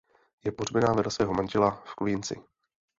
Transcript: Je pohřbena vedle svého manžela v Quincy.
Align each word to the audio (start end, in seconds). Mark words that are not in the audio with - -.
Je 0.45 0.51
pohřbena 0.51 0.93
vedle 0.93 1.11
svého 1.11 1.33
manžela 1.33 1.83
v 1.85 1.95
Quincy. 1.95 2.41